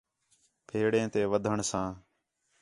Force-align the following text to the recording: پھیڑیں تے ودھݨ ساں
پھیڑیں 0.67 1.07
تے 1.13 1.21
ودھݨ 1.31 1.57
ساں 1.69 1.89